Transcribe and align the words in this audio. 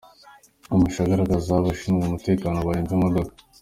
Amashusho 0.73 1.01
agaragaza 1.05 1.49
abashinzwe 1.55 2.03
umutekano 2.05 2.57
barinze 2.67 2.91
imodoka. 2.97 3.33